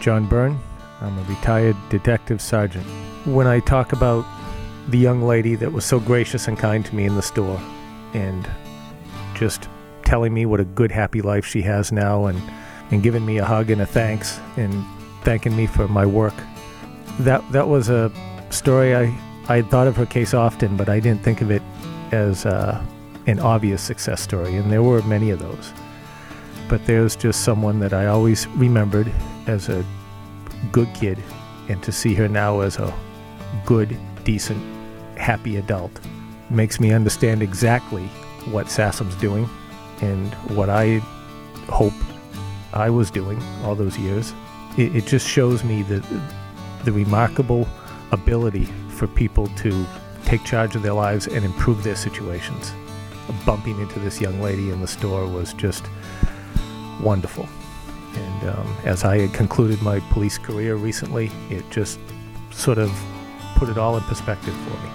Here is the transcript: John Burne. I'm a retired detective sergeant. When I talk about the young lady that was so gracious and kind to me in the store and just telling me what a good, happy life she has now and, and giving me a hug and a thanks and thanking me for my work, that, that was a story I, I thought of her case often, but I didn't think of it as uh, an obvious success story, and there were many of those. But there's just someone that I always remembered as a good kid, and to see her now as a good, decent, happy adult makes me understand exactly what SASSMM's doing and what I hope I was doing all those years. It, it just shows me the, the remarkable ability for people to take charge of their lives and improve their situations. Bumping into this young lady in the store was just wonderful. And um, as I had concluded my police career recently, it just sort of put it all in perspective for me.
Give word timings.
John 0.00 0.26
Burne. 0.26 0.58
I'm 1.00 1.18
a 1.18 1.22
retired 1.24 1.76
detective 1.88 2.40
sergeant. 2.40 2.86
When 3.26 3.46
I 3.46 3.60
talk 3.60 3.92
about 3.92 4.24
the 4.88 4.98
young 4.98 5.22
lady 5.22 5.54
that 5.56 5.72
was 5.72 5.84
so 5.84 6.00
gracious 6.00 6.48
and 6.48 6.58
kind 6.58 6.84
to 6.86 6.94
me 6.94 7.04
in 7.04 7.14
the 7.14 7.22
store 7.22 7.60
and 8.14 8.48
just 9.34 9.68
telling 10.04 10.34
me 10.34 10.46
what 10.46 10.58
a 10.58 10.64
good, 10.64 10.90
happy 10.90 11.22
life 11.22 11.46
she 11.46 11.62
has 11.62 11.92
now 11.92 12.26
and, 12.26 12.40
and 12.90 13.02
giving 13.02 13.24
me 13.24 13.38
a 13.38 13.44
hug 13.44 13.70
and 13.70 13.82
a 13.82 13.86
thanks 13.86 14.40
and 14.56 14.84
thanking 15.22 15.56
me 15.56 15.66
for 15.66 15.86
my 15.86 16.04
work, 16.04 16.34
that, 17.20 17.44
that 17.52 17.68
was 17.68 17.88
a 17.88 18.10
story 18.50 18.96
I, 18.96 19.16
I 19.48 19.62
thought 19.62 19.86
of 19.86 19.96
her 19.96 20.06
case 20.06 20.34
often, 20.34 20.76
but 20.76 20.88
I 20.88 20.98
didn't 20.98 21.22
think 21.22 21.40
of 21.40 21.50
it 21.50 21.62
as 22.10 22.46
uh, 22.46 22.82
an 23.26 23.38
obvious 23.38 23.82
success 23.82 24.20
story, 24.20 24.56
and 24.56 24.72
there 24.72 24.82
were 24.82 25.02
many 25.02 25.30
of 25.30 25.38
those. 25.38 25.72
But 26.70 26.86
there's 26.86 27.16
just 27.16 27.42
someone 27.42 27.80
that 27.80 27.92
I 27.92 28.06
always 28.06 28.46
remembered 28.46 29.12
as 29.48 29.68
a 29.68 29.84
good 30.70 30.88
kid, 30.94 31.18
and 31.68 31.82
to 31.82 31.90
see 31.90 32.14
her 32.14 32.28
now 32.28 32.60
as 32.60 32.78
a 32.78 32.94
good, 33.66 33.98
decent, 34.22 34.62
happy 35.18 35.56
adult 35.56 35.90
makes 36.48 36.78
me 36.78 36.92
understand 36.92 37.42
exactly 37.42 38.06
what 38.52 38.66
SASSMM's 38.66 39.16
doing 39.16 39.48
and 40.00 40.32
what 40.56 40.70
I 40.70 40.98
hope 41.68 41.92
I 42.72 42.88
was 42.88 43.10
doing 43.10 43.42
all 43.64 43.74
those 43.74 43.98
years. 43.98 44.32
It, 44.78 44.94
it 44.94 45.06
just 45.06 45.26
shows 45.26 45.64
me 45.64 45.82
the, 45.82 45.98
the 46.84 46.92
remarkable 46.92 47.66
ability 48.12 48.66
for 48.90 49.08
people 49.08 49.48
to 49.48 49.86
take 50.24 50.44
charge 50.44 50.76
of 50.76 50.82
their 50.82 50.92
lives 50.92 51.26
and 51.26 51.44
improve 51.44 51.82
their 51.82 51.96
situations. 51.96 52.72
Bumping 53.44 53.80
into 53.80 53.98
this 53.98 54.20
young 54.20 54.40
lady 54.40 54.70
in 54.70 54.80
the 54.80 54.86
store 54.86 55.26
was 55.26 55.52
just 55.54 55.84
wonderful. 57.02 57.48
And 58.14 58.50
um, 58.50 58.76
as 58.84 59.04
I 59.04 59.18
had 59.18 59.34
concluded 59.34 59.80
my 59.82 60.00
police 60.10 60.38
career 60.38 60.76
recently, 60.76 61.30
it 61.48 61.68
just 61.70 61.98
sort 62.50 62.78
of 62.78 62.90
put 63.56 63.68
it 63.68 63.78
all 63.78 63.96
in 63.96 64.02
perspective 64.04 64.54
for 64.54 64.82
me. 64.82 64.90